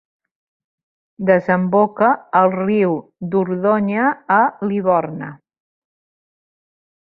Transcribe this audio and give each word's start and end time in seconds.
Desemboca 1.29 2.09
al 2.41 2.49
riu 2.55 2.97
Dordonya 3.37 4.09
a 4.39 4.41
Liborna. 4.73 5.33